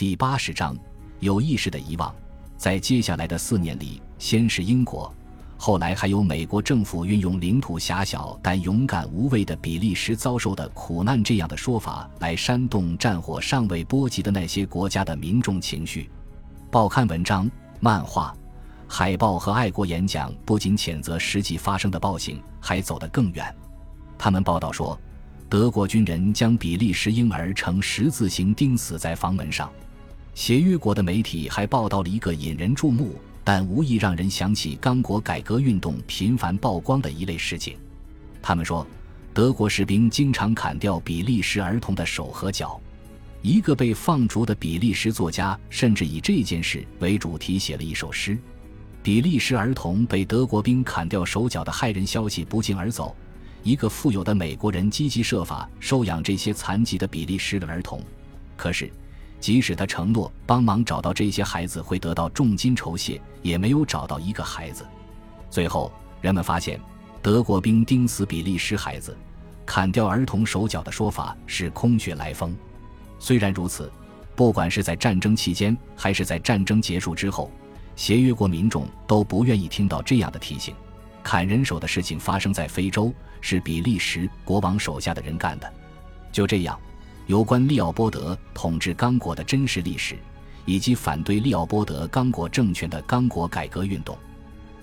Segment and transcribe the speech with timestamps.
[0.00, 0.74] 第八十章，
[1.18, 2.10] 有意识的遗忘。
[2.56, 5.14] 在接下来的四年里，先是英国，
[5.58, 16.08] 后来还有美国政府运用领土狭小但勇敢无畏的比利时遭受的苦难这样的说法来煽动战火尚未波及的那些国家的民众情绪。
[16.70, 17.46] 报刊文章、
[17.78, 18.34] 漫画、
[18.88, 23.54] 海报和爱国演讲不仅谴责实际发生的暴行，还走得更远。
[24.16, 24.98] 他们报道说。
[25.50, 29.68] 德国军人将比利时婴儿呈十字形钉死在房门上。
[30.34, 33.14] 协约国的媒体还报道了一个引人注目
[33.44, 37.76] 但无意让人想起刚果改革运动频繁曝光的一类事情。
[38.40, 38.86] 他们说，
[39.34, 42.80] 德国士兵经常砍掉比利时儿童的手和脚。
[43.42, 48.38] 一个被放逐的比利时作家甚至以这件事为主题写了一首诗。
[49.02, 53.16] 比利时儿童被德国兵砍掉手脚的骇人消息不胫而走。
[53.62, 58.02] 一个富有的美国人积极设法收养这些残疾的比利时的儿童，
[58.56, 58.90] 可是，
[59.40, 64.86] 即使他承诺帮忙找到这些孩子会得到重金酬谢，也没有找到一个孩子。
[65.50, 66.78] 最后，人们发现，
[67.22, 69.16] 德国兵钉死比利时孩子、
[69.64, 72.54] 砍掉儿童手脚的说法是空穴来风。
[73.18, 73.90] 虽然如此，
[74.36, 77.50] 不管是在战争期间还是在战争结束之后，
[77.96, 80.74] 协约国民众都不愿意听到这样的提醒。
[81.22, 83.12] 砍人手的事情发生在非洲。
[83.42, 85.72] 是比利时国王手下的人干的。
[86.30, 86.78] 就这样，
[87.30, 90.18] 有关利奥波德统治刚果的真实历史，
[90.64, 94.18] 以及反对利奥波德刚果政权的刚果改革运动，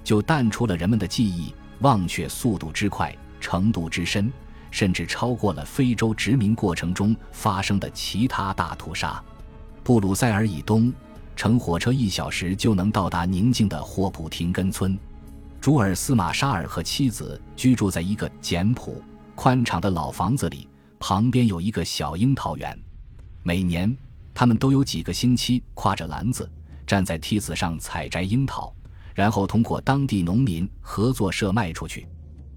[0.02, 4.32] 就淡出了人们的记忆，忘却速度之快、程度之深，
[4.72, 9.22] 甚至超过了非洲殖民过程中发生的其他大屠杀。
[9.84, 10.94] 布鲁塞尔以东，
[11.36, 14.98] 乘火车一小时就能到达宁静的霍普廷根村。
[15.60, 19.04] 朱尔斯·马沙尔和妻子居住在一个简朴、
[19.36, 20.67] 宽敞的老房子里，
[21.00, 22.78] 旁边有一个小樱桃园。
[23.44, 23.96] 每年，
[24.34, 26.50] 他们都有几个星期挎着篮子
[26.86, 28.74] 站在梯子上采摘樱桃，
[29.16, 32.08] 然后通过当地农民合作社卖出去。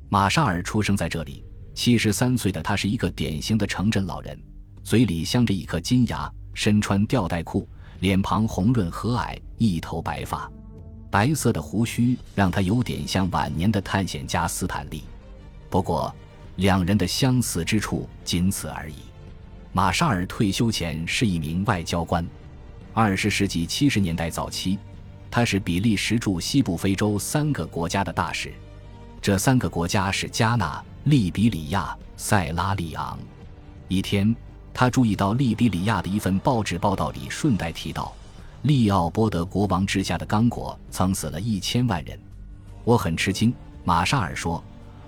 [0.08, 1.44] 马沙尔出生在这里，
[1.74, 4.36] 七十三岁的他是一个典型的城镇老人，
[4.82, 7.68] 嘴里镶着一颗金牙，身穿吊带裤，
[8.00, 10.50] 脸庞红润和蔼，一头白发。
[11.10, 15.04] 白色的胡须让他有点像晚年的探险家斯坦利，
[15.68, 16.14] 不过
[16.60, 18.96] 两人的相似之处仅此而已。
[19.72, 22.26] 马沙尔退休前是一名外交官，
[22.92, 24.78] 二十世纪七十年代早期，
[25.30, 28.52] 他是比利时驻西部非洲三个国家的大使，
[29.22, 33.18] 这三个国家是加纳、利比里亚、塞拉利昂。
[33.88, 34.36] 一天，
[34.74, 38.14] 他注意到利比里亚的一份报纸报道里顺带提到。
[38.62, 42.20] 利奥波德国王治下的刚果曾死了一千万人，
[42.84, 43.50] 我很吃惊。
[43.82, 44.62] 马沙尔说：“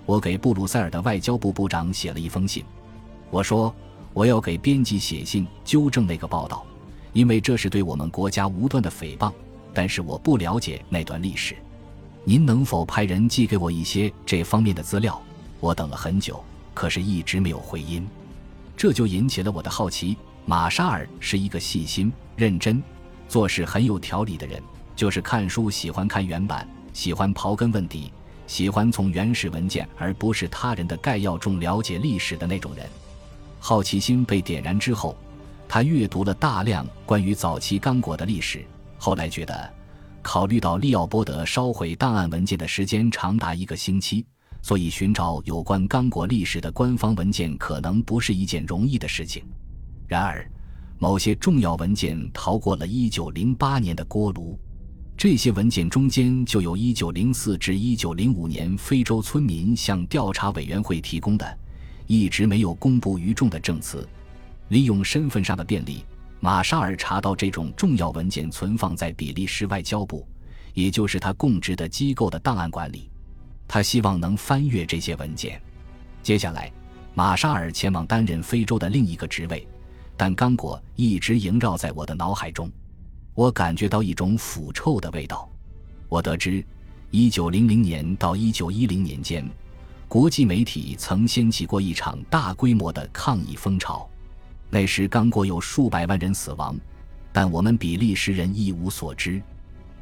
[0.05, 2.63] 我给布鲁塞尔的外交部部长写了一封信，
[3.29, 3.73] 我说
[4.13, 6.65] 我要给编辑写信纠正那个报道，
[7.13, 9.31] 因为这是对我们国家无端的诽谤。
[9.73, 11.55] 但是我不了解那段历史，
[12.23, 15.19] 您能否派人寄给我一些这方面的资料？”
[15.59, 16.43] 我等了很久，
[16.73, 18.05] 可是一直没有回音，
[18.75, 20.15] 这就引起了我的好奇。
[20.45, 22.83] 马沙尔是一个细心、认真。
[23.29, 24.61] 做事很有条理的人，
[24.95, 28.11] 就是看书喜欢看原版，喜欢刨根问底，
[28.47, 32.87] 喜欢从原始文件而不是他人的概要中了解历史的那种人。
[33.59, 35.17] 好奇心被点燃之后，
[35.67, 38.65] 他阅读了大量关于早期刚果的历史。
[38.97, 39.73] 后来觉得，
[40.21, 44.25] 考虑到利奥波德烧毁档案文件的时间长达一个星期，
[44.61, 49.43] 所以寻找有关刚果历史的官方文件可能不是一件容易的事情。
[50.07, 50.49] 然而。
[50.99, 54.57] 某些重要文件逃过了1908年的锅炉，
[55.23, 61.59] 这些文件中间就有1904至1905年非洲村民向调查委员会提供的，
[62.07, 64.05] 一直没有公布于众的证词。
[64.67, 66.03] 利用身份上的便利，
[66.41, 70.27] 马沙尔查到这种重要文件存放在比利时外交部，
[70.73, 73.09] 也就是他供职的机构的档案馆里。
[73.65, 75.57] 他希望能翻阅这些文件。
[76.21, 76.69] 接下来，
[77.13, 79.65] 马沙尔前往担任非洲的另一个职位。
[80.17, 82.69] 但刚果一直萦绕在我的脑海中，
[83.35, 85.49] 我感觉到一种腐臭的味道。
[86.07, 86.63] 我得知
[87.11, 89.49] ，1900年到1910年间，
[90.07, 94.07] 国际媒体曾掀起过一场大规模的抗议风潮。
[94.69, 96.75] 那时刚果有数百万人死亡，
[97.31, 99.41] 但我们比利时人一无所知。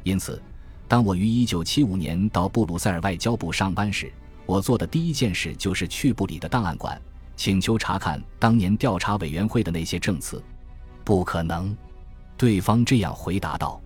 [0.02, 0.40] 因此，
[0.86, 4.12] 当我于1975年到布鲁塞尔外交部上班时，
[4.44, 7.00] 我做的第一件事就是去部里的档案馆。
[7.34, 10.42] 请求查看当年调查委员会的那些证词，
[11.02, 11.74] 不可能。
[12.42, 13.80] 对方这样回答道：“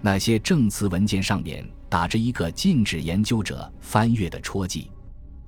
[0.00, 4.88] 那些证词文件上面打着一个禁止研究者翻阅的戳记。”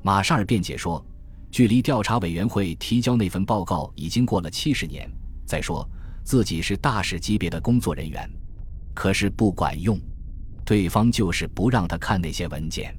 [0.02, 1.00] 马沙尔辩解说
[1.52, 5.08] ：“距离调查委员会提交那份报告已经过了七十年。
[5.46, 5.88] 再说，
[6.24, 8.28] 自己是大使级别的工作人员，
[8.94, 9.96] 可是不管用，
[10.64, 12.92] 对方就是不让他看那些文件。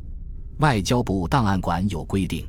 [0.60, 2.48] 外交部档案馆有规定，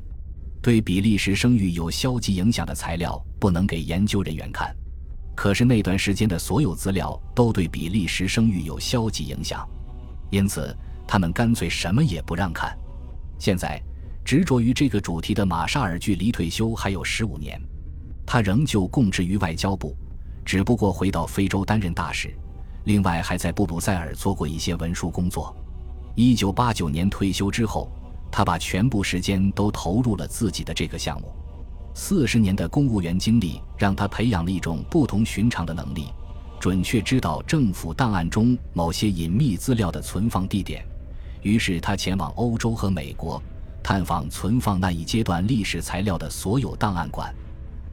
[0.62, 4.72] 对比利时声誉有消极影响的材料不能给研究人员看。
[5.34, 9.68] 可是那段时间的所有资料都对比利时声誉有消极影响，
[10.30, 10.76] 因此
[11.06, 12.76] 他们干脆什么也不让看。
[13.38, 13.82] 现在
[14.24, 17.60] 执着于这个主题的马沙尔距离退休还有十五年，
[18.24, 19.96] 他仍旧供职于外交部，
[20.44, 22.32] 只不过回到非洲担任大使，
[22.84, 25.56] 另外还在布鲁塞尔做过一些文书工作。
[26.14, 27.90] 一九八九年退休之后，
[28.30, 31.34] 他把全部时间都投入了自己的这个项目。
[31.94, 36.08] 四十年的公务员经历让他培养了一种不同寻常的能力，
[36.58, 40.84] 准确知道政府档案中某些隐秘资料的存放地点。
[41.42, 43.42] 于是他前往欧洲和美国，
[43.82, 47.34] 探访存放那一阶段历史材料的所有档案馆。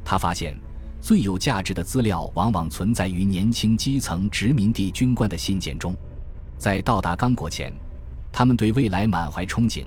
[0.06, 0.58] 他发现，
[1.02, 5.96] 最有价值的资料往往存在于年轻基层殖民地军官的信件中。
[6.58, 7.74] 在到达刚果前，
[8.32, 9.84] 他们对未来满怀憧憬；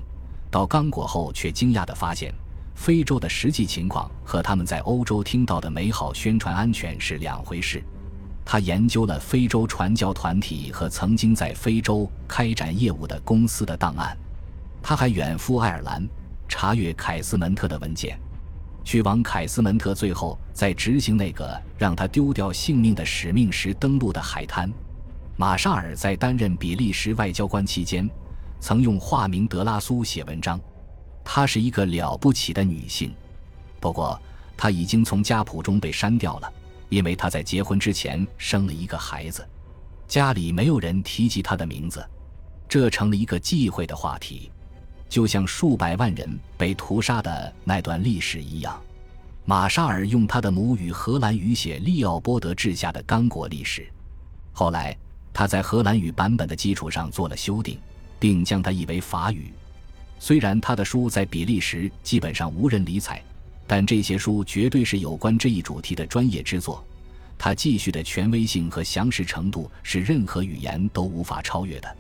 [0.51, 2.35] 到刚果后，却惊讶地发现。
[2.75, 7.83] 非洲的实际情况和他们在欧洲听到的美好宣传安全是两回事。
[8.45, 14.17] 他研究了非洲传教团体和曾经在非洲开展业务的公司的档案。
[14.83, 16.05] 他还远赴爱尔兰
[16.49, 18.19] 查阅凯斯门特的文件。
[18.85, 24.69] 去往凯斯门特，最后在执行那个让他丢掉性命的使命时登陆的海滩。
[25.37, 28.11] 马沙尔在担任比利时外交官期间，
[28.59, 30.61] 曾用化名德拉苏写文章。
[31.25, 33.13] 她是一个了不起的女性，
[33.81, 34.21] 不过
[34.57, 36.53] 她已经从家谱中被删掉了，
[36.89, 39.47] 因为她在结婚之前生了一个孩子，
[40.07, 42.05] 家里没有人提及她的名字，
[42.69, 44.51] 这成了一个忌讳的话题，
[45.09, 48.81] 就像数百万人被屠杀的那段历史一样。
[49.45, 53.91] 马沙尔用他的母语荷兰语写利奥波德治下的刚果历史，
[54.53, 54.97] 后来
[55.33, 57.77] 他在荷兰语版本的基础上做了修订，
[58.21, 59.53] 并将它译为法语。
[60.23, 63.21] 虽然他的书在比利时基本上无人理睬，
[63.67, 66.85] 但这些书绝对是有关这一主题的专业之作。
[67.37, 71.97] 他继续的权威性和详实程度是任何语言都无法超越的。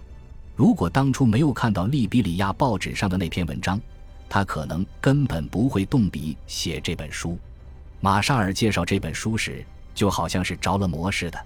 [0.54, 3.80] 如果当初没有看到利比里亚报纸上的那篇文章，
[4.28, 7.36] 他可能根本不会动笔写这本书。
[7.98, 9.66] 马沙尔介绍这本书时，
[9.96, 11.44] 就好像是着了魔似的，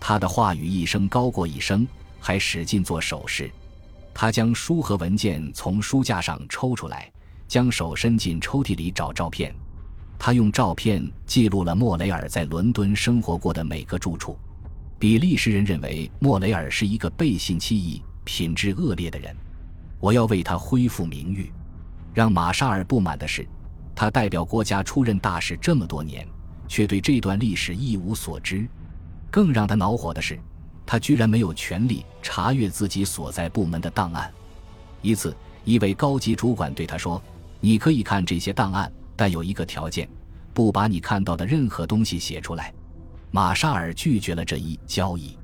[0.00, 1.86] 他的话语一声高过一声，
[2.18, 3.50] 还使劲做手势。
[4.18, 7.12] 他将书和文件从书架上抽出来，
[7.46, 9.54] 将手伸进抽屉里找照片。
[10.18, 14.34] 他用照片记录了莫雷尔在伦敦生活过的每个住处。
[14.98, 19.36] 比利时人认为莫雷尔是一个背信弃义、品质恶劣的人。
[20.00, 21.52] 我要为他恢复名誉。
[22.14, 23.46] 让马沙尔不满的是，
[23.94, 26.26] 他代表国家出任大使这么多年，
[26.66, 28.66] 却对这段历史一无所知。
[29.30, 30.40] 更让他恼火的是。
[30.86, 34.32] 他居然没有权利查阅自己所在部门的档案。
[35.02, 37.20] 一次，一位高级主管对他说
[37.60, 40.08] ：“你可以看这些档案，但有一个条件，
[40.54, 42.72] 不把你看到的任何东西写出来。”
[43.32, 45.36] 马沙尔拒绝了这一交易。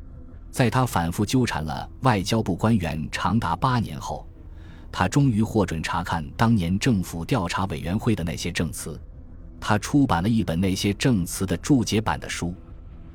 [0.51, 4.27] 在他反复纠缠了外交部官员长达八年后，
[4.91, 9.01] 他终于获准查看当年政府调查委员会的那些证词。
[9.59, 12.55] 他出版了一本那些证词的注解版的书。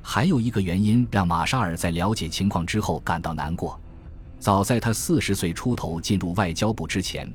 [0.10, 3.78] 还有一个原因让马沙尔在了解情况之后感到难过。
[4.40, 7.30] 早在他四十岁出头进入外交部之前，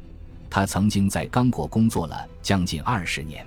[0.49, 3.47] 他曾经在刚果工作了将近二十年。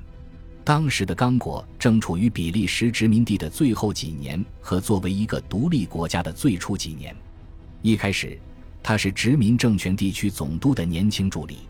[0.63, 7.15] 当时的刚果正处于比利时殖民地的最后几年和作为一个独立国家的最初几年。
[7.81, 8.39] 一开始，
[8.83, 11.61] 他是殖民政权地区总督的年轻助理。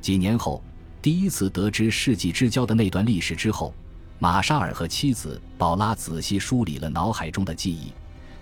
[0.00, 0.60] 几年后，
[1.00, 3.72] 第一次得知世纪之交的那段历史之后。
[4.20, 7.92] 马沙尔和妻子宝拉仔细梳理了脑海中的记忆，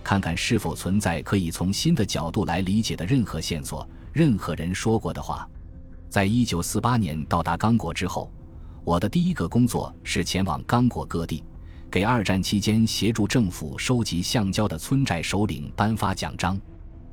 [0.03, 5.47] 看看是否存在可以从新的角度来理解的任何线索、任何人说过的话。
[6.09, 8.33] 在一九四八年到达刚果之后，
[8.85, 11.45] 我的第一个工作是前往刚果各地，
[11.91, 16.59] 给二战期间协助政府收集橡胶的村寨首领颁发奖章。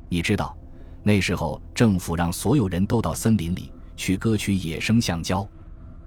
[0.07, 0.55] 你知道，
[1.03, 5.45] 那时候政府让所有人都到森林里去割取野生橡胶。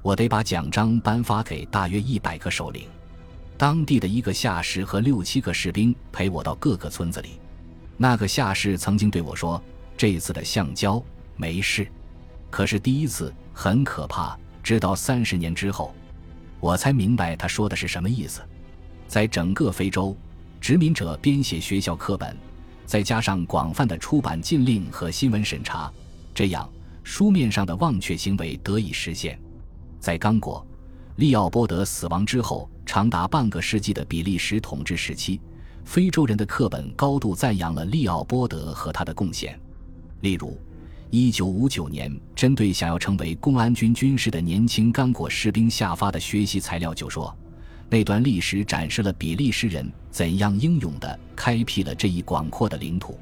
[0.07, 2.85] 我得把奖章颁发给大约一百个首领，
[3.59, 7.41] 当地的一个下士和六七个士兵陪我到各个村子里。
[7.97, 9.61] 那个下士曾经对我说
[9.99, 11.03] ：“这次的橡胶
[11.35, 11.89] 没事。”
[12.51, 14.39] 可是第一次很可怕。
[14.63, 15.93] 直到三十年之后，
[16.61, 18.41] 我才明白他说的是什么意思。
[19.09, 20.17] 在整个非洲，
[20.61, 22.37] 殖民者编写学校课本，
[22.85, 25.93] 再加上广泛的出版禁令和新闻审查，
[26.33, 26.71] 这样
[27.03, 29.37] 书面上的忘却行为得以实现。
[30.07, 30.65] 在刚果，
[31.17, 35.41] 利奥波德死亡之后，长达半个世纪的比利时统治时期，
[35.85, 39.59] 非洲人的课本高度赞扬了利奥波德和他的贡献。
[40.21, 40.57] 例如
[41.11, 47.37] ，1959年针对想要成为公安军军士的年轻刚果士兵下发的学习材料就说，
[47.91, 53.19] 那段历史展示了比利时人怎样英勇地开辟了这一广阔的领土，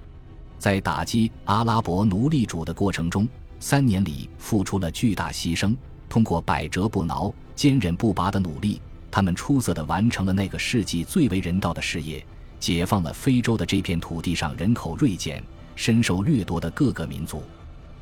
[0.59, 3.26] 在打击阿拉伯奴隶主的过程中，
[3.59, 5.75] 三年里付出了巨大牺牲。
[6.14, 8.80] 通过百折不挠、坚韧不拔的努力，
[9.11, 12.25] 他们出色地完成了那个世纪最为人道的事业，
[12.61, 15.42] 解放了非洲的这片土地上人口锐减、
[15.75, 17.42] 深受掠夺的各个民族。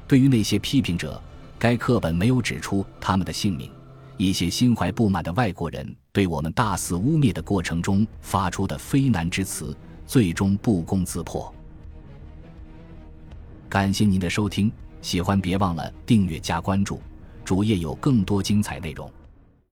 [0.07, 1.19] 对于那些批评者，
[1.59, 3.71] 该课本没有指出他们的姓名。
[4.19, 9.75] 一些心怀不满的外国人对我们大肆污蔑的过程中发出的非难之词，
[10.07, 11.50] 最终不攻自破。
[13.71, 17.00] 感谢您的收听，喜欢别忘了订阅加关注。
[17.45, 19.11] 主页有更多精彩内容。